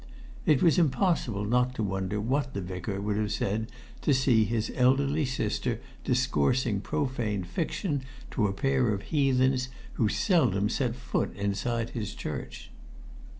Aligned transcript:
It 0.47 0.63
was 0.63 0.79
impossible 0.79 1.45
not 1.45 1.75
to 1.75 1.83
wonder 1.83 2.19
what 2.19 2.55
the 2.55 2.61
Vicar 2.61 2.99
would 2.99 3.17
have 3.17 3.31
said 3.31 3.71
to 4.01 4.15
see 4.15 4.45
his 4.45 4.71
elderly 4.73 5.25
sister 5.25 5.79
discoursing 6.03 6.81
profane 6.81 7.43
fiction 7.43 8.01
to 8.31 8.47
a 8.47 8.51
pair 8.51 8.89
of 8.95 9.03
heathens 9.03 9.69
who 10.01 10.09
seldom 10.09 10.69
set 10.69 10.95
foot 10.95 11.35
inside 11.35 11.91
his 11.91 12.15
church. 12.15 12.71